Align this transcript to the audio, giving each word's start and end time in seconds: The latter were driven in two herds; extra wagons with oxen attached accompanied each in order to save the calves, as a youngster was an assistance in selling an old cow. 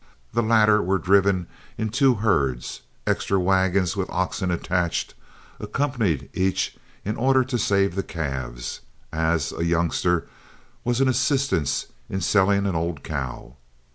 The 0.33 0.41
latter 0.41 0.81
were 0.81 0.97
driven 0.97 1.45
in 1.77 1.89
two 1.89 2.15
herds; 2.15 2.81
extra 3.05 3.39
wagons 3.39 3.95
with 3.95 4.09
oxen 4.09 4.49
attached 4.49 5.13
accompanied 5.59 6.27
each 6.33 6.75
in 7.05 7.17
order 7.17 7.43
to 7.43 7.57
save 7.59 7.93
the 7.93 8.01
calves, 8.01 8.81
as 9.13 9.51
a 9.55 9.63
youngster 9.63 10.27
was 10.83 11.01
an 11.01 11.07
assistance 11.07 11.85
in 12.09 12.19
selling 12.19 12.65
an 12.65 12.73
old 12.75 13.03
cow. 13.03 13.57